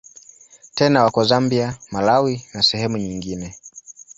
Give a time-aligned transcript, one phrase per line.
[0.75, 3.55] Tena wako Zambia, Malawi na sehemu nyingine.